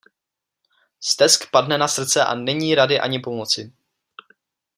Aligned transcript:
Stesk 0.99 1.51
padne 1.51 1.77
na 1.77 1.87
srdce 1.87 2.25
a 2.25 2.35
není 2.35 2.75
rady 2.75 2.99
ani 2.99 3.19
pomoci. 3.19 3.73